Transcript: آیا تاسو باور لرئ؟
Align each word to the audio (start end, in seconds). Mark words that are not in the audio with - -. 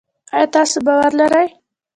آیا 0.35 0.47
تاسو 0.55 0.77
باور 0.85 1.11
لرئ؟ 1.19 1.47